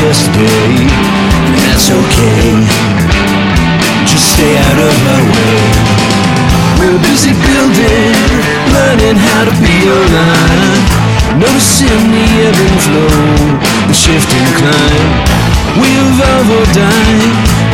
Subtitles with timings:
[0.00, 0.88] yesterday.
[1.60, 2.64] That's okay.
[4.08, 5.60] Just stay out of my way.
[6.80, 8.16] We're busy building,
[8.72, 10.84] learning how to be alive.
[11.36, 13.12] Noticing the ebb and flow,
[13.88, 15.08] the shift and climb.
[15.80, 17.28] We evolve or die,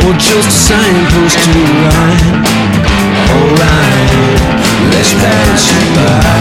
[0.05, 2.37] or just a signpost to ride.
[3.35, 4.39] Alright,
[4.91, 6.36] let's pass it by.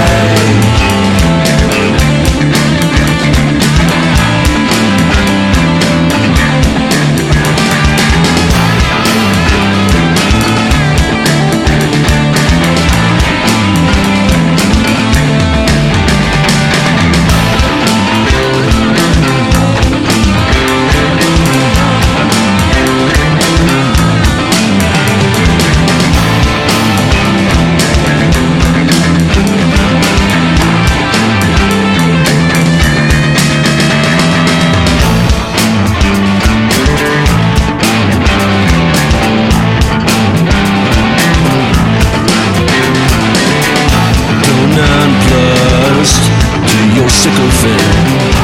[44.77, 46.25] Nonplussed
[46.69, 48.35] to your sycophant.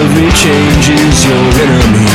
[0.00, 2.12] Every change is your enemy.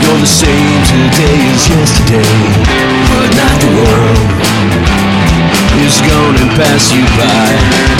[0.00, 2.38] You're the same today as yesterday,
[3.10, 4.30] but not the world
[5.86, 7.99] is gonna pass you by.